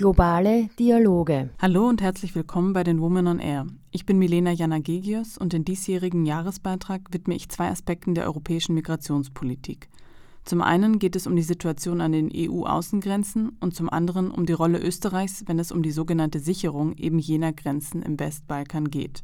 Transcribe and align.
Globale 0.00 0.70
Dialoge. 0.78 1.50
Hallo 1.58 1.86
und 1.86 2.00
herzlich 2.00 2.34
willkommen 2.34 2.72
bei 2.72 2.84
den 2.84 3.02
Women 3.02 3.26
on 3.26 3.38
Air. 3.38 3.66
Ich 3.90 4.06
bin 4.06 4.18
Milena 4.18 4.50
Janagegios 4.50 5.36
und 5.36 5.52
in 5.52 5.66
diesjährigen 5.66 6.24
Jahresbeitrag 6.24 7.12
widme 7.12 7.34
ich 7.34 7.50
zwei 7.50 7.68
Aspekten 7.68 8.14
der 8.14 8.24
europäischen 8.24 8.74
Migrationspolitik. 8.74 9.90
Zum 10.42 10.62
einen 10.62 11.00
geht 11.00 11.16
es 11.16 11.26
um 11.26 11.36
die 11.36 11.42
Situation 11.42 12.00
an 12.00 12.12
den 12.12 12.30
EU-Außengrenzen 12.34 13.58
und 13.60 13.74
zum 13.74 13.90
anderen 13.90 14.30
um 14.30 14.46
die 14.46 14.54
Rolle 14.54 14.78
Österreichs, 14.78 15.44
wenn 15.48 15.58
es 15.58 15.70
um 15.70 15.82
die 15.82 15.90
sogenannte 15.90 16.40
Sicherung 16.40 16.96
eben 16.96 17.18
jener 17.18 17.52
Grenzen 17.52 18.00
im 18.00 18.18
Westbalkan 18.18 18.88
geht. 18.88 19.22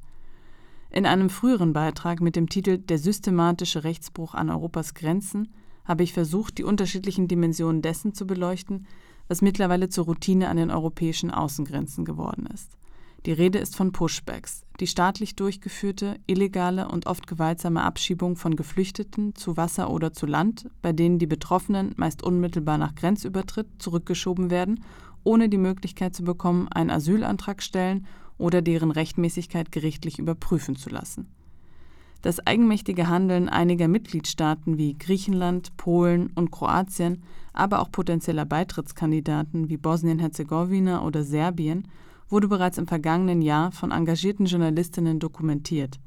In 0.91 1.07
einem 1.07 1.31
früheren 1.31 1.73
Beitrag 1.73 2.21
mit 2.21 2.37
dem 2.37 2.51
Titel 2.51 2.77
Der 2.77 2.99
systematische 2.99 3.83
Rechtsbruch 3.83 4.35
an 4.35 4.51
Europas 4.51 4.93
Grenzen 4.93 5.49
habe 5.87 6.03
ich 6.03 6.13
versucht, 6.13 6.59
die 6.59 6.65
unterschiedlichen 6.65 7.29
Dimensionen 7.29 7.81
dessen 7.81 8.13
zu 8.13 8.27
beleuchten, 8.27 8.87
was 9.29 9.43
mittlerweile 9.43 9.89
zur 9.89 10.07
Routine 10.07 10.49
an 10.49 10.57
den 10.57 10.71
europäischen 10.71 11.31
Außengrenzen 11.31 12.05
geworden 12.05 12.47
ist. 12.47 12.77
Die 13.27 13.33
Rede 13.33 13.59
ist 13.59 13.75
von 13.75 13.91
Pushbacks, 13.91 14.63
die 14.79 14.87
staatlich 14.87 15.35
durchgeführte, 15.35 16.17
illegale 16.29 16.89
und 16.89 17.07
oft 17.07 17.27
gewaltsame 17.27 17.83
Abschiebung 17.83 18.37
von 18.37 18.55
Geflüchteten 18.55 19.35
zu 19.35 19.57
Wasser 19.57 19.91
oder 19.91 20.13
zu 20.13 20.27
Land, 20.27 20.71
bei 20.81 20.93
denen 20.93 21.19
die 21.19 21.27
Betroffenen 21.27 21.93
meist 21.97 22.23
unmittelbar 22.23 22.79
nach 22.79 22.95
Grenzübertritt 22.95 23.67
zurückgeschoben 23.79 24.51
werden, 24.51 24.85
ohne 25.25 25.49
die 25.49 25.59
Möglichkeit 25.59 26.15
zu 26.15 26.23
bekommen, 26.23 26.69
einen 26.69 26.91
Asylantrag 26.91 27.65
stellen 27.65 28.07
oder 28.39 28.63
deren 28.63 28.93
Rechtmäßigkeit 28.93 29.73
gerichtlich 29.73 30.21
überprüfen 30.21 30.77
zu 30.77 30.89
lassen. 30.89 31.27
Das 32.27 32.45
eigenmächtige 32.45 33.07
Handeln 33.07 33.49
einiger 33.49 33.87
Mitgliedstaaten 33.87 34.79
wie 34.79 34.99
Griechenland, 34.99 35.77
Polen 35.77 36.33
und 36.35 36.51
Kroatien, 36.51 37.23
aber 37.53 37.79
auch 37.79 37.93
potenzieller 37.93 38.45
Beitrittskandidaten 38.45 39.69
wie 39.69 39.77
Bosnien-Herzegowina 39.77 41.05
oder 41.05 41.23
Serbien 41.23 41.87
wurde 42.29 42.49
bereits 42.49 42.79
im 42.79 42.89
vergangenen 42.89 43.43
Jahr 43.43 43.71
von 43.71 43.93
engagierten 43.93 44.47
Journalistinnen 44.47 45.21
dokumentiert. 45.21 46.01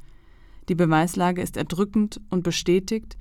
Die 0.68 0.76
Beweislage 0.76 1.42
ist 1.42 1.56
erdrückend 1.56 2.20
und 2.30 2.44
bestätigt, 2.44 3.18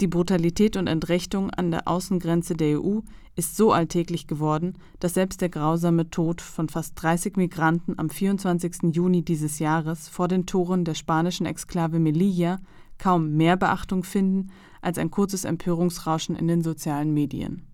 die 0.00 0.08
Brutalität 0.08 0.76
und 0.76 0.88
Entrechtung 0.88 1.50
an 1.50 1.70
der 1.70 1.86
Außengrenze 1.86 2.54
der 2.54 2.80
EU 2.80 3.00
ist 3.36 3.56
so 3.56 3.72
alltäglich 3.72 4.26
geworden, 4.26 4.74
dass 5.00 5.14
selbst 5.14 5.40
der 5.40 5.48
grausame 5.48 6.10
Tod 6.10 6.40
von 6.40 6.68
fast 6.68 7.00
30 7.02 7.36
Migranten 7.36 7.98
am 7.98 8.10
24. 8.10 8.94
Juni 8.94 9.22
dieses 9.22 9.58
Jahres 9.58 10.08
vor 10.08 10.28
den 10.28 10.46
Toren 10.46 10.84
der 10.84 10.94
spanischen 10.94 11.46
Exklave 11.46 11.98
Melilla 11.98 12.58
kaum 12.98 13.36
mehr 13.36 13.56
Beachtung 13.56 14.04
finden 14.04 14.50
als 14.82 14.98
ein 14.98 15.10
kurzes 15.10 15.44
Empörungsrauschen 15.44 16.36
in 16.36 16.48
den 16.48 16.62
sozialen 16.62 17.12
Medien. 17.12 17.66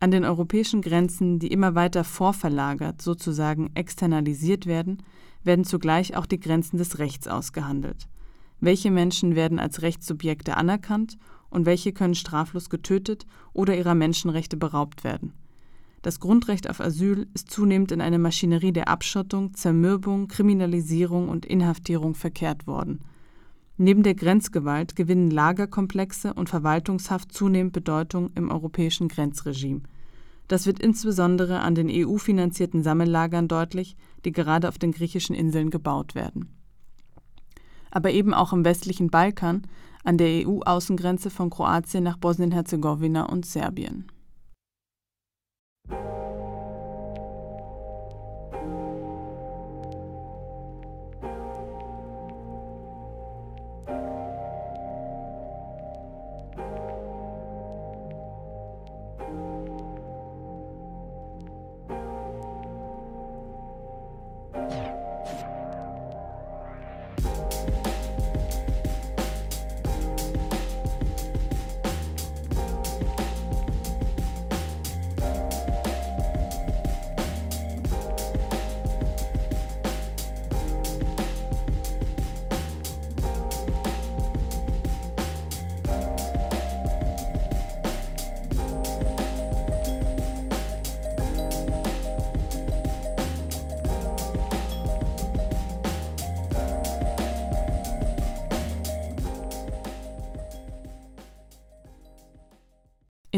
An 0.00 0.10
den 0.10 0.24
europäischen 0.24 0.80
Grenzen, 0.80 1.38
die 1.38 1.48
immer 1.48 1.74
weiter 1.74 2.04
vorverlagert, 2.04 3.02
sozusagen 3.02 3.70
externalisiert 3.74 4.66
werden, 4.66 5.02
werden 5.44 5.64
zugleich 5.64 6.16
auch 6.16 6.26
die 6.26 6.40
Grenzen 6.40 6.78
des 6.78 6.98
Rechts 6.98 7.28
ausgehandelt. 7.28 8.08
Welche 8.60 8.90
Menschen 8.90 9.36
werden 9.36 9.58
als 9.58 9.80
Rechtssubjekte 9.80 10.56
anerkannt 10.56 11.16
und 11.48 11.64
welche 11.64 11.92
können 11.92 12.14
straflos 12.14 12.68
getötet 12.68 13.26
oder 13.54 13.76
ihrer 13.76 13.94
Menschenrechte 13.94 14.58
beraubt 14.58 15.02
werden? 15.02 15.32
Das 16.02 16.20
Grundrecht 16.20 16.68
auf 16.68 16.80
Asyl 16.80 17.26
ist 17.34 17.50
zunehmend 17.50 17.92
in 17.92 18.00
eine 18.00 18.18
Maschinerie 18.18 18.72
der 18.72 18.88
Abschottung, 18.88 19.54
Zermürbung, 19.54 20.28
Kriminalisierung 20.28 21.28
und 21.28 21.46
Inhaftierung 21.46 22.14
verkehrt 22.14 22.66
worden. 22.66 23.00
Neben 23.76 24.02
der 24.02 24.14
Grenzgewalt 24.14 24.94
gewinnen 24.94 25.30
Lagerkomplexe 25.30 26.34
und 26.34 26.50
Verwaltungshaft 26.50 27.32
zunehmend 27.32 27.72
Bedeutung 27.72 28.30
im 28.34 28.50
europäischen 28.50 29.08
Grenzregime. 29.08 29.82
Das 30.48 30.66
wird 30.66 30.80
insbesondere 30.80 31.60
an 31.60 31.74
den 31.74 31.88
EU-finanzierten 31.90 32.82
Sammellagern 32.82 33.48
deutlich, 33.48 33.96
die 34.24 34.32
gerade 34.32 34.68
auf 34.68 34.78
den 34.78 34.92
griechischen 34.92 35.34
Inseln 35.34 35.70
gebaut 35.70 36.14
werden 36.14 36.59
aber 37.90 38.10
eben 38.10 38.34
auch 38.34 38.52
im 38.52 38.64
westlichen 38.64 39.10
Balkan, 39.10 39.62
an 40.04 40.16
der 40.16 40.46
EU-Außengrenze 40.46 41.30
von 41.30 41.50
Kroatien 41.50 42.04
nach 42.04 42.16
Bosnien-Herzegowina 42.16 43.24
und 43.24 43.44
Serbien. 43.44 44.06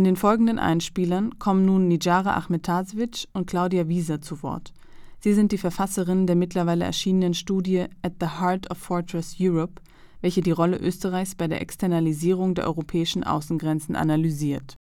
In 0.02 0.06
den 0.06 0.16
folgenden 0.16 0.58
Einspielern 0.58 1.38
kommen 1.38 1.64
nun 1.64 1.86
Nijara 1.86 2.36
Ahmetasevic 2.36 3.28
und 3.34 3.46
Claudia 3.46 3.86
Wieser 3.86 4.20
zu 4.20 4.42
Wort. 4.42 4.72
Sie 5.20 5.32
sind 5.32 5.52
die 5.52 5.58
Verfasserinnen 5.58 6.26
der 6.26 6.34
mittlerweile 6.34 6.84
erschienenen 6.84 7.34
Studie 7.34 7.86
At 8.02 8.14
the 8.18 8.26
Heart 8.40 8.68
of 8.68 8.78
Fortress 8.78 9.36
Europe, 9.38 9.80
welche 10.20 10.40
die 10.40 10.50
Rolle 10.50 10.76
Österreichs 10.76 11.36
bei 11.36 11.46
der 11.46 11.62
Externalisierung 11.62 12.56
der 12.56 12.66
europäischen 12.66 13.22
Außengrenzen 13.22 13.94
analysiert. 13.94 14.74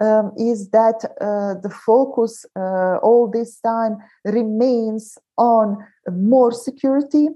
Um, 0.00 0.32
is 0.34 0.68
that 0.72 1.04
uh, 1.20 1.54
the 1.62 1.70
focus 1.70 2.44
uh, 2.56 2.98
all 3.00 3.30
this 3.30 3.60
time 3.60 3.98
remains 4.24 5.20
on 5.36 5.78
more 6.10 6.52
security 6.52 7.30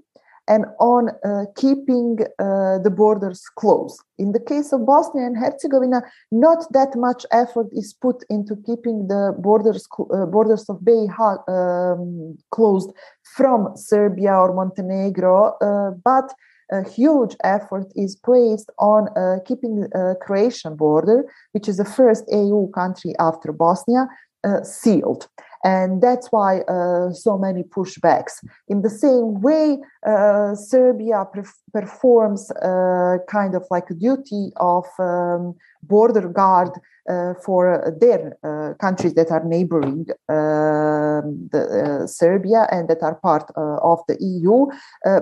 and 0.48 0.64
on 0.80 1.10
uh, 1.24 1.44
keeping 1.56 2.18
uh, 2.38 2.78
the 2.78 2.92
borders 2.94 3.42
closed. 3.56 4.00
In 4.18 4.32
the 4.32 4.40
case 4.40 4.72
of 4.72 4.84
Bosnia 4.86 5.26
and 5.26 5.36
Herzegovina, 5.36 6.02
not 6.30 6.66
that 6.72 6.96
much 6.96 7.24
effort 7.30 7.68
is 7.72 7.92
put 7.92 8.24
into 8.28 8.56
keeping 8.66 9.08
the 9.08 9.34
borders 9.38 9.86
uh, 9.98 10.26
borders 10.26 10.68
of 10.68 10.84
Bay 10.84 11.06
um, 11.48 12.36
closed 12.50 12.90
from 13.36 13.76
Serbia 13.76 14.34
or 14.34 14.52
Montenegro, 14.54 15.56
uh, 15.60 15.90
but 16.04 16.32
a 16.70 16.88
huge 16.88 17.36
effort 17.44 17.86
is 17.94 18.16
placed 18.16 18.70
on 18.78 19.08
uh, 19.16 19.38
keeping 19.44 19.80
the 19.80 20.16
Croatian 20.22 20.74
border, 20.74 21.24
which 21.52 21.68
is 21.68 21.76
the 21.76 21.84
first 21.84 22.24
EU 22.32 22.70
country 22.70 23.12
after 23.18 23.52
Bosnia, 23.52 24.08
uh, 24.44 24.62
sealed 24.64 25.28
and 25.64 26.02
that's 26.02 26.32
why 26.32 26.60
uh, 26.62 27.12
so 27.12 27.38
many 27.38 27.62
pushbacks. 27.62 28.44
In 28.68 28.82
the 28.82 28.90
same 28.90 29.40
way, 29.40 29.78
uh, 30.06 30.54
Serbia 30.54 31.24
performs 31.72 32.50
uh, 32.50 33.18
kind 33.28 33.54
of 33.54 33.64
like 33.70 33.90
a 33.90 33.94
duty 33.94 34.52
of 34.56 34.86
um, 34.98 35.54
border 35.82 36.28
guard 36.28 36.70
uh, 37.10 37.34
for 37.44 37.92
their 38.00 38.38
uh, 38.44 38.74
countries 38.74 39.14
that 39.14 39.28
are 39.32 39.42
neighboring 39.42 40.06
um, 40.28 41.48
the, 41.50 42.02
uh, 42.04 42.06
Serbia 42.06 42.68
and 42.70 42.88
that 42.88 43.02
are 43.02 43.16
part 43.16 43.50
of 43.56 43.98
the 44.06 44.16
EU. 44.20 44.66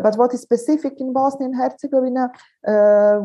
but 0.02 0.14
what 0.18 0.34
is 0.34 0.42
specific 0.42 1.00
in 1.00 1.14
Bosnia 1.14 1.48
and 1.48 1.56
Herzegovina, 1.56 2.28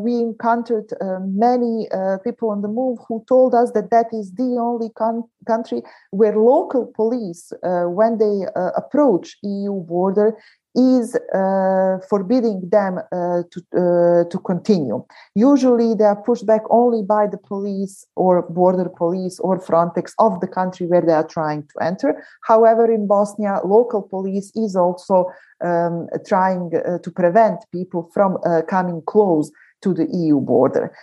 we 0.01 0.19
encountered 0.19 0.89
many 1.19 1.89
people 2.23 2.49
on 2.49 2.61
the 2.61 2.69
move 2.69 2.97
who 3.09 3.25
told 3.27 3.53
us 3.53 3.71
that 3.73 3.91
that 3.91 4.07
is 4.13 4.31
the 4.35 4.55
only 4.57 4.89
con- 4.91 5.25
country 5.45 5.81
where 6.11 6.37
local 6.37 6.85
police, 6.95 7.51
when 7.61 8.19
they 8.19 8.45
approach 8.77 9.35
EU 9.43 9.73
border, 9.81 10.37
is 10.75 11.15
uh, 11.33 11.97
forbidding 12.09 12.69
them 12.69 12.97
uh, 12.97 13.43
to, 13.51 13.59
uh, 13.73 14.29
to 14.29 14.39
continue. 14.45 15.03
Usually, 15.33 15.93
they 15.95 16.03
are 16.03 16.21
pushed 16.21 16.45
back 16.45 16.61
only 16.69 17.03
by 17.03 17.27
the 17.27 17.37
police 17.37 18.05
or 18.15 18.41
border 18.43 18.89
police 18.89 19.39
or 19.39 19.59
Frontex 19.59 20.13
of 20.19 20.39
the 20.41 20.47
country 20.47 20.87
where 20.87 21.01
they 21.01 21.13
are 21.13 21.27
trying 21.27 21.63
to 21.63 21.83
enter. 21.83 22.23
However, 22.43 22.91
in 22.91 23.07
Bosnia, 23.07 23.61
local 23.63 24.01
police 24.01 24.51
is 24.55 24.75
also 24.75 25.31
um, 25.63 26.07
trying 26.27 26.71
uh, 26.75 26.99
to 26.99 27.11
prevent 27.11 27.59
people 27.71 28.09
from 28.13 28.37
uh, 28.45 28.61
coming 28.67 29.01
close 29.05 29.51
to 29.81 29.93
the 29.93 30.07
EU 30.11 30.39
border. 30.39 30.95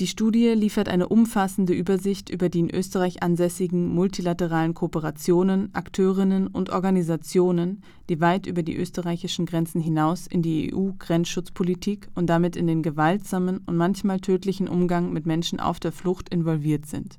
Die 0.00 0.06
Studie 0.06 0.48
liefert 0.54 0.88
eine 0.88 1.08
umfassende 1.08 1.74
Übersicht 1.74 2.30
über 2.30 2.48
die 2.48 2.60
in 2.60 2.74
Österreich 2.74 3.22
ansässigen 3.22 3.94
multilateralen 3.94 4.72
Kooperationen, 4.72 5.74
Akteurinnen 5.74 6.46
und 6.46 6.70
Organisationen, 6.70 7.82
die 8.08 8.18
weit 8.18 8.46
über 8.46 8.62
die 8.62 8.74
österreichischen 8.74 9.44
Grenzen 9.44 9.78
hinaus 9.78 10.26
in 10.26 10.40
die 10.40 10.74
EU-Grenzschutzpolitik 10.74 12.08
und 12.14 12.30
damit 12.30 12.56
in 12.56 12.66
den 12.66 12.82
gewaltsamen 12.82 13.58
und 13.66 13.76
manchmal 13.76 14.20
tödlichen 14.20 14.68
Umgang 14.68 15.12
mit 15.12 15.26
Menschen 15.26 15.60
auf 15.60 15.78
der 15.78 15.92
Flucht 15.92 16.30
involviert 16.30 16.86
sind. 16.86 17.18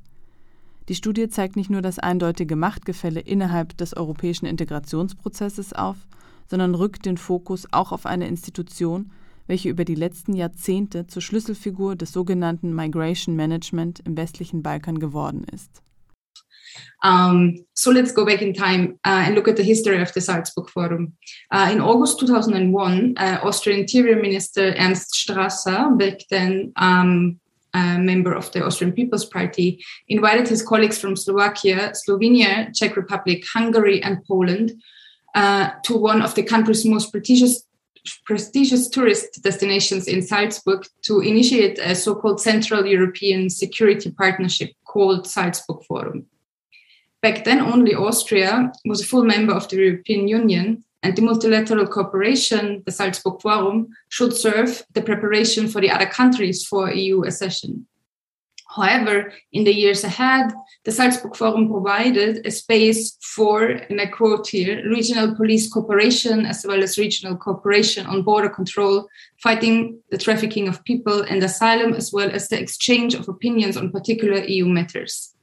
Die 0.90 0.96
Studie 0.96 1.30
zeigt 1.30 1.58
nicht 1.58 1.70
nur 1.70 1.84
das 1.84 2.00
eindeutige 2.00 2.56
Machtgefälle 2.56 3.20
innerhalb 3.20 3.78
des 3.78 3.96
europäischen 3.96 4.48
Integrationsprozesses 4.48 5.74
auf, 5.74 5.98
sondern 6.48 6.74
rückt 6.74 7.06
den 7.06 7.18
Fokus 7.18 7.68
auch 7.72 7.92
auf 7.92 8.08
eine 8.08 8.28
Institution, 8.28 9.12
welche 9.48 9.70
über 9.70 9.86
die 9.86 9.96
letzten 9.96 10.34
Jahrzehnte 10.34 11.08
zur 11.08 11.22
Schlüsselfigur 11.22 11.96
des 11.96 12.12
sogenannten 12.12 12.74
Migration 12.74 13.36
Management 13.36 14.00
im 14.06 14.18
westlichen 14.18 14.64
Balkan 14.64 15.00
geworden 15.00 15.46
ist. 15.52 15.82
Um, 17.04 17.66
so 17.74 17.92
let's 17.92 18.14
go 18.14 18.26
back 18.26 18.42
in 18.42 18.54
time 18.54 19.00
uh, 19.06 19.26
and 19.26 19.36
look 19.36 19.48
at 19.48 19.58
the 19.58 19.64
history 19.64 20.02
of 20.02 20.14
the 20.14 20.22
Salzburg 20.22 20.70
Forum. 20.70 21.14
Uh, 21.52 21.70
in 21.72 21.82
August 21.82 22.20
2001, 22.20 23.16
uh, 23.18 23.40
Austrian 23.44 23.80
Interior 23.80 24.16
Minister 24.16 24.74
Ernst 24.78 25.14
Strasser, 25.14 25.98
back 25.98 26.20
then 26.30 26.72
um, 26.78 27.40
a 27.74 27.98
member 27.98 28.34
of 28.34 28.52
the 28.52 28.64
Austrian 28.64 28.94
People's 28.94 29.26
Party, 29.26 29.84
invited 30.08 30.48
his 30.48 30.62
colleagues 30.62 31.00
from 31.00 31.16
Slovakia, 31.16 31.92
Slovenia, 31.94 32.72
Czech 32.74 32.96
Republic, 32.96 33.44
Hungary, 33.52 34.02
and 34.04 34.24
Poland 34.26 34.72
uh, 35.36 35.72
to 35.84 35.98
one 35.98 36.22
of 36.22 36.36
the 36.36 36.44
country's 36.44 36.86
most 36.86 37.12
prestigious 37.12 37.64
prestigious 38.26 38.90
tourist 38.90 39.42
destinations 39.44 40.08
in 40.08 40.22
Salzburg 40.22 40.86
to 41.04 41.20
initiate 41.20 41.80
a 41.80 41.96
so-called 41.96 42.42
Central 42.42 42.86
European 42.86 43.50
Security 43.50 44.12
Partnership 44.12 44.72
called 44.86 45.28
Salzburg 45.28 45.84
Forum. 45.84 46.26
Back 47.22 47.44
then, 47.44 47.60
only 47.60 47.94
Austria 47.94 48.72
was 48.86 49.02
a 49.02 49.06
full 49.06 49.24
member 49.24 49.54
of 49.54 49.68
the 49.70 49.78
European 49.78 50.28
Union, 50.28 50.84
and 51.04 51.16
the 51.16 51.22
multilateral 51.22 51.88
cooperation, 51.88 52.84
the 52.86 52.92
Salzburg 52.92 53.42
Forum, 53.42 53.90
should 54.10 54.34
serve 54.34 54.84
the 54.94 55.02
preparation 55.02 55.68
for 55.68 55.82
the 55.82 55.90
other 55.90 56.06
countries 56.06 56.66
for 56.66 56.92
EU 56.92 57.24
accession. 57.24 57.88
However, 58.76 59.34
in 59.52 59.66
the 59.66 59.76
years 59.76 60.04
ahead, 60.06 60.52
the 60.86 60.92
Salzburg 60.92 61.36
Forum 61.36 61.70
provided 61.70 62.46
a 62.46 62.52
space 62.52 63.18
for, 63.22 63.64
and 63.64 64.00
I 64.00 64.06
quote 64.06 64.48
here, 64.48 64.82
regional 64.90 65.36
police 65.36 65.72
cooperation 65.72 66.46
as 66.46 66.66
well 66.66 66.82
as 66.82 66.98
regional 66.98 67.36
cooperation 67.36 68.06
on 68.06 68.24
border 68.24 68.50
control, 68.50 69.10
fighting 69.44 70.00
the 70.10 70.18
trafficking 70.18 70.70
of 70.70 70.84
people 70.86 71.22
and 71.22 71.44
asylum, 71.44 71.94
as 71.94 72.14
well 72.14 72.32
as 72.32 72.48
the 72.48 72.60
exchange 72.60 73.14
of 73.14 73.28
opinions 73.28 73.76
on 73.76 73.92
particular 73.92 74.42
EU 74.46 74.66
matters. 74.66 75.36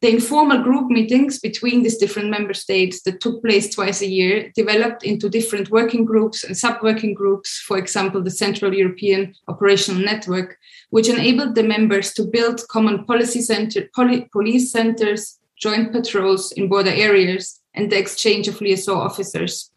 The 0.00 0.12
informal 0.12 0.62
group 0.62 0.90
meetings 0.90 1.40
between 1.40 1.82
these 1.82 1.96
different 1.96 2.30
member 2.30 2.54
states 2.54 3.02
that 3.02 3.20
took 3.20 3.42
place 3.42 3.74
twice 3.74 4.00
a 4.00 4.06
year 4.06 4.52
developed 4.54 5.02
into 5.02 5.28
different 5.28 5.70
working 5.70 6.04
groups 6.04 6.44
and 6.44 6.56
sub 6.56 6.80
working 6.84 7.14
groups, 7.14 7.58
for 7.66 7.78
example, 7.78 8.22
the 8.22 8.30
Central 8.30 8.72
European 8.72 9.34
Operational 9.48 10.00
Network, 10.00 10.56
which 10.90 11.08
enabled 11.08 11.56
the 11.56 11.64
members 11.64 12.12
to 12.12 12.24
build 12.24 12.66
common 12.68 13.04
policy 13.06 13.40
center, 13.40 13.88
poli- 13.92 14.28
police 14.30 14.70
centers, 14.70 15.40
joint 15.56 15.90
patrols 15.90 16.52
in 16.52 16.68
border 16.68 16.92
areas, 16.92 17.60
and 17.74 17.90
the 17.90 17.98
exchange 17.98 18.46
of 18.46 18.60
liaison 18.60 18.96
officers. 18.96 19.72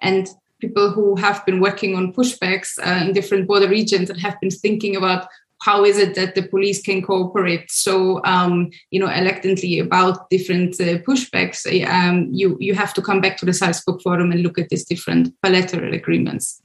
And 0.00 0.28
people 0.60 0.90
who 0.90 1.16
have 1.16 1.44
been 1.44 1.60
working 1.60 1.96
on 1.96 2.12
pushbacks 2.12 2.78
uh, 2.78 3.04
in 3.04 3.12
different 3.12 3.48
border 3.48 3.68
regions 3.68 4.08
and 4.08 4.20
have 4.20 4.38
been 4.40 4.50
thinking 4.50 4.94
about 4.94 5.26
how 5.64 5.84
is 5.84 5.98
it 5.98 6.14
that 6.14 6.34
the 6.34 6.42
police 6.42 6.82
can 6.82 7.02
cooperate 7.02 7.70
so 7.70 8.20
um, 8.24 8.70
you 8.90 9.00
know 9.00 9.08
electantly 9.08 9.80
about 9.80 10.28
different 10.30 10.78
uh, 10.80 10.98
pushbacks 11.06 11.66
um, 11.88 12.28
you 12.30 12.56
you 12.60 12.74
have 12.74 12.92
to 12.92 13.02
come 13.02 13.20
back 13.20 13.36
to 13.36 13.46
the 13.46 13.52
Salzburg 13.52 14.00
Forum 14.02 14.32
and 14.32 14.42
look 14.42 14.58
at 14.58 14.68
these 14.68 14.84
different 14.84 15.32
bilateral 15.42 15.94
agreements 15.94 16.60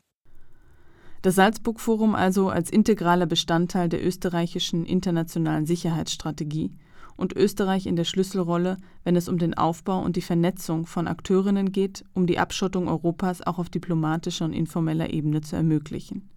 Das 1.22 1.36
Salzburg 1.36 1.82
Forum 1.82 2.16
also 2.16 2.50
als 2.50 2.70
integraler 2.70 3.26
Bestandteil 3.26 3.90
der 3.90 4.06
österreichischen 4.06 4.86
internationalen 4.86 5.66
Sicherheitsstrategie 5.66 6.72
und 7.18 7.36
Österreich 7.36 7.86
in 7.86 7.98
der 7.98 8.06
Schlüsselrolle, 8.06 8.78
wenn 9.04 9.18
es 9.18 9.28
um 9.28 9.38
den 9.38 9.54
Aufbau 9.54 10.02
und 10.02 10.16
die 10.16 10.22
Vernetzung 10.22 10.86
von 10.86 11.08
Akteurinnen 11.08 11.74
geht, 11.74 12.06
um 12.14 12.26
die 12.26 12.40
Abschottung 12.40 12.88
Europas 12.88 13.42
auch 13.42 13.60
auf 13.60 13.70
diplomatischer 13.70 14.46
und 14.46 14.54
informeller 14.54 15.12
Ebene 15.14 15.42
zu 15.42 15.58
ermöglichen. 15.58 16.30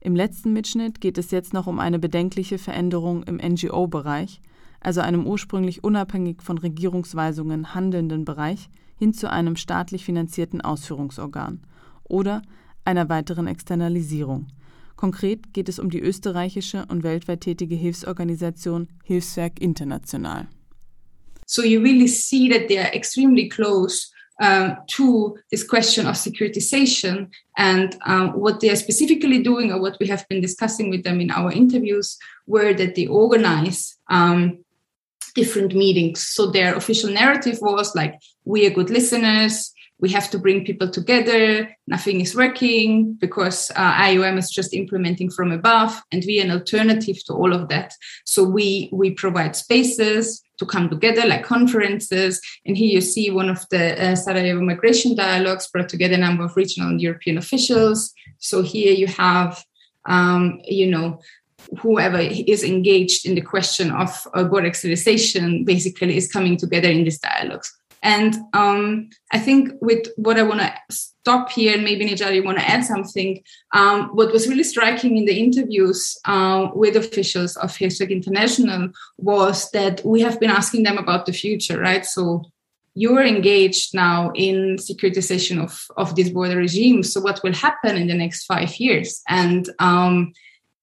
Im 0.00 0.14
letzten 0.14 0.52
Mitschnitt 0.52 1.00
geht 1.00 1.18
es 1.18 1.30
jetzt 1.30 1.52
noch 1.52 1.66
um 1.66 1.78
eine 1.78 1.98
bedenkliche 1.98 2.58
Veränderung 2.58 3.24
im 3.24 3.36
NGO-Bereich, 3.36 4.40
also 4.80 5.00
einem 5.00 5.26
ursprünglich 5.26 5.82
unabhängig 5.82 6.42
von 6.42 6.58
Regierungsweisungen 6.58 7.74
handelnden 7.74 8.24
Bereich, 8.24 8.68
hin 8.96 9.12
zu 9.12 9.30
einem 9.30 9.56
staatlich 9.56 10.04
finanzierten 10.04 10.60
Ausführungsorgan 10.60 11.60
oder 12.04 12.42
einer 12.84 13.08
weiteren 13.08 13.46
Externalisierung. 13.46 14.48
Konkret 14.96 15.52
geht 15.52 15.68
es 15.68 15.78
um 15.78 15.90
die 15.90 16.00
österreichische 16.00 16.84
und 16.88 17.02
weltweit 17.04 17.42
tätige 17.42 17.76
Hilfsorganisation 17.76 18.88
Hilfswerk 19.04 19.60
International. 19.60 20.48
So 21.46 21.62
you 21.62 21.80
really 21.80 22.08
see 22.08 22.48
that 22.48 22.68
they 22.68 22.78
are 22.78 22.92
extremely 22.92 23.48
close 23.48 24.10
uh, 24.40 24.76
to 24.86 25.36
this 25.50 25.64
question 25.64 26.06
of 26.06 26.14
securitization 26.14 27.28
and 27.56 27.96
um, 28.06 28.28
what 28.30 28.60
they 28.60 28.70
are 28.70 28.76
specifically 28.76 29.42
doing 29.42 29.72
or 29.72 29.80
what 29.80 29.96
we 29.98 30.06
have 30.06 30.26
been 30.28 30.40
discussing 30.40 30.90
with 30.90 31.02
them 31.04 31.20
in 31.20 31.30
our 31.30 31.50
interviews 31.50 32.16
were 32.46 32.72
that 32.72 32.94
they 32.94 33.06
organize 33.06 33.96
um, 34.08 34.58
different 35.34 35.74
meetings. 35.74 36.24
So 36.24 36.50
their 36.50 36.76
official 36.76 37.10
narrative 37.10 37.58
was 37.60 37.94
like 37.94 38.20
we 38.44 38.66
are 38.66 38.70
good 38.70 38.90
listeners. 38.90 39.72
We 40.00 40.10
have 40.10 40.30
to 40.30 40.38
bring 40.38 40.64
people 40.64 40.88
together. 40.88 41.76
Nothing 41.88 42.20
is 42.20 42.36
working 42.36 43.14
because 43.14 43.72
uh, 43.74 43.92
iom 43.94 44.38
is 44.38 44.50
just 44.50 44.72
implementing 44.72 45.30
from 45.30 45.50
above 45.50 46.00
and 46.12 46.22
we 46.24 46.40
are 46.40 46.44
an 46.44 46.52
alternative 46.52 47.16
to 47.24 47.32
all 47.32 47.52
of 47.52 47.68
that. 47.68 47.94
So 48.24 48.44
we 48.44 48.88
we 48.92 49.10
provide 49.10 49.56
spaces 49.56 50.42
to 50.58 50.66
come 50.66 50.88
together 50.88 51.26
like 51.26 51.44
conferences. 51.44 52.40
And 52.66 52.76
here 52.76 52.90
you 52.90 53.00
see 53.00 53.30
one 53.30 53.48
of 53.48 53.66
the 53.70 54.00
uh, 54.02 54.16
sarajevo 54.16 54.60
migration 54.60 55.14
dialogues 55.14 55.68
brought 55.68 55.88
together 55.88 56.14
a 56.14 56.18
number 56.18 56.44
of 56.44 56.56
regional 56.56 56.90
and 56.90 57.00
european 57.00 57.38
officials. 57.38 58.12
So 58.38 58.62
here 58.62 58.92
you 58.92 59.06
have 59.06 59.64
um, 60.06 60.60
you 60.64 60.90
know 60.90 61.20
whoever 61.80 62.18
is 62.18 62.64
engaged 62.64 63.26
in 63.26 63.34
the 63.34 63.40
question 63.40 63.90
of 63.90 64.26
uh, 64.34 64.44
border 64.44 64.68
externalization 64.68 65.64
basically 65.64 66.16
is 66.16 66.30
coming 66.30 66.56
together 66.56 66.88
in 66.88 67.04
these 67.04 67.18
dialogues 67.18 67.70
and 68.02 68.36
um, 68.52 69.10
I 69.32 69.38
think 69.38 69.72
with 69.80 70.08
what 70.16 70.38
I 70.38 70.42
want 70.42 70.60
to 70.60 70.74
stop 70.90 71.50
here, 71.50 71.74
and 71.74 71.84
maybe 71.84 72.06
Nijal, 72.06 72.34
you 72.34 72.44
want 72.44 72.58
to 72.58 72.68
add 72.68 72.84
something. 72.84 73.42
Um, 73.72 74.10
what 74.14 74.32
was 74.32 74.48
really 74.48 74.64
striking 74.64 75.16
in 75.16 75.24
the 75.24 75.38
interviews 75.38 76.16
uh, 76.24 76.68
with 76.74 76.96
officials 76.96 77.56
of 77.56 77.70
Hilfswerk 77.76 78.10
International 78.10 78.90
was 79.16 79.70
that 79.72 80.04
we 80.04 80.20
have 80.22 80.38
been 80.40 80.50
asking 80.50 80.84
them 80.84 80.98
about 80.98 81.26
the 81.26 81.32
future, 81.32 81.78
right? 81.78 82.04
So 82.06 82.44
you're 82.94 83.24
engaged 83.24 83.94
now 83.94 84.32
in 84.34 84.76
securitization 84.76 85.62
of, 85.62 85.86
of 85.96 86.16
this 86.16 86.30
border 86.30 86.56
regime. 86.56 87.02
So 87.02 87.20
what 87.20 87.40
will 87.42 87.54
happen 87.54 87.96
in 87.96 88.08
the 88.08 88.14
next 88.14 88.44
five 88.46 88.74
years? 88.76 89.22
And 89.28 89.68
um, 89.78 90.32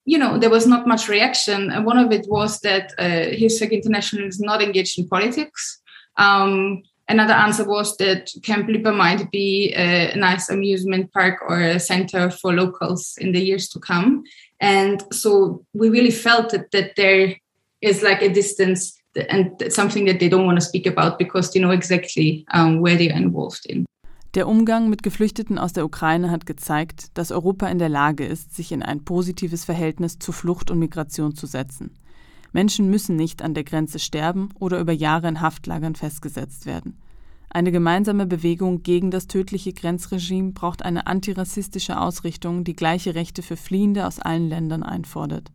you 0.06 0.20
know, 0.20 0.38
there 0.38 0.52
was 0.52 0.68
not 0.68 0.88
much 0.88 1.10
reaction. 1.10 1.72
And 1.72 1.86
one 1.86 1.98
of 1.98 2.12
it 2.12 2.28
was 2.30 2.60
that 2.62 2.94
uh, 3.00 3.34
Hilfswerk 3.36 3.72
International 3.72 4.28
is 4.28 4.40
not 4.40 4.62
engaged 4.62 5.00
in 5.00 5.08
politics. 5.08 5.82
Um, 6.18 6.84
Another 7.08 7.34
answer 7.34 7.64
was 7.68 7.96
that 7.98 8.32
Camp 8.42 8.68
Lipa 8.68 8.92
might 8.92 9.30
be 9.32 9.74
a 9.76 10.16
nice 10.16 10.50
amusement 10.50 11.14
park 11.14 11.36
or 11.48 11.62
a 11.62 11.80
center 11.80 12.32
for 12.32 12.52
locals 12.52 13.16
in 13.20 13.32
the 13.32 13.40
years 13.40 13.70
to 13.70 13.80
come. 13.80 14.24
And 14.60 15.04
so 15.12 15.64
we 15.74 15.90
really 15.90 16.12
felt 16.12 16.50
that, 16.52 16.72
that 16.72 16.96
there 16.96 17.36
is 17.82 18.02
like 18.02 18.24
a 18.24 18.30
distance 18.30 18.98
and 19.30 19.52
something 19.70 20.06
that 20.06 20.20
they 20.20 20.30
don't 20.30 20.46
want 20.46 20.60
to 20.60 20.66
speak 20.66 20.88
about 20.88 21.20
because 21.20 21.52
they 21.52 21.60
know 21.60 21.72
exactly 21.72 22.46
um, 22.54 22.82
where 22.82 22.98
they 22.98 23.12
are 23.12 23.18
involved 23.18 23.66
in. 23.68 23.86
Der 24.34 24.50
Umgang 24.50 24.90
mit 24.90 25.02
Geflüchteten 25.02 25.58
aus 25.58 25.72
der 25.72 25.86
Ukraine 25.86 26.30
hat 26.30 26.46
gezeigt, 26.46 27.18
dass 27.18 27.32
Europa 27.32 27.68
in 27.68 27.80
der 27.80 27.88
Lage 27.88 28.26
ist, 28.26 28.54
sich 28.54 28.74
in 28.74 28.84
ein 28.84 29.06
positives 29.06 29.64
Verhältnis 29.64 30.20
zu 30.20 30.34
Flucht 30.34 30.70
und 30.72 30.80
Migration 30.80 31.36
zu 31.36 31.46
setzen. 31.48 31.92
Menschen 32.56 32.90
müssen 32.90 33.18
nicht 33.18 33.42
an 33.42 33.54
der 33.54 33.66
Grenze 33.66 34.00
sterben 34.00 34.48
oder 34.58 34.80
über 34.80 34.94
Jahre 34.94 35.28
in 35.28 35.42
Haftlagern 35.42 35.94
festgesetzt 35.94 36.66
werden. 36.66 36.96
Eine 37.50 37.74
gemeinsame 37.74 38.26
Bewegung 38.26 38.82
gegen 38.82 39.12
das 39.12 39.28
tödliche 39.28 39.74
Grenzregime 39.74 40.54
braucht 40.54 40.86
eine 40.86 41.06
antirassistische 41.06 42.00
Ausrichtung, 42.00 42.64
die 42.64 42.74
gleiche 42.74 43.14
Rechte 43.14 43.42
für 43.42 43.58
Fliehende 43.58 44.08
aus 44.08 44.20
allen 44.20 44.48
Ländern 44.48 44.84
einfordert. 44.84 45.52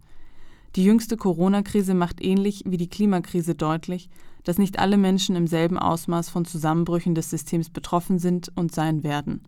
Die 0.76 0.84
jüngste 0.84 1.16
Corona-Krise 1.16 1.94
macht 1.94 2.22
ähnlich 2.22 2.64
wie 2.66 2.76
die 2.76 2.90
Klimakrise 2.90 3.54
deutlich, 3.54 4.10
dass 4.44 4.58
nicht 4.58 4.78
alle 4.78 4.98
Menschen 4.98 5.36
im 5.36 5.46
selben 5.46 5.78
Ausmaß 5.78 6.28
von 6.28 6.44
Zusammenbrüchen 6.44 7.14
des 7.14 7.30
Systems 7.30 7.70
betroffen 7.70 8.18
sind 8.18 8.52
und 8.56 8.74
sein 8.74 9.04
werden. 9.04 9.40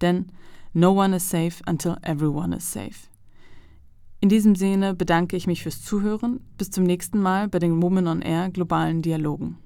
Denn 0.00 0.32
no 0.72 0.92
one 0.92 1.14
is 1.16 1.28
safe 1.28 1.62
until 1.68 1.96
everyone 2.00 2.56
is 2.56 2.72
safe. 2.72 3.07
In 4.20 4.28
diesem 4.28 4.56
Sinne 4.56 4.94
bedanke 4.94 5.36
ich 5.36 5.46
mich 5.46 5.62
fürs 5.62 5.82
Zuhören. 5.82 6.40
Bis 6.56 6.70
zum 6.70 6.82
nächsten 6.82 7.20
Mal 7.20 7.46
bei 7.48 7.60
den 7.60 7.80
Women 7.80 8.08
on 8.08 8.22
Air 8.22 8.50
globalen 8.50 9.00
Dialogen. 9.00 9.58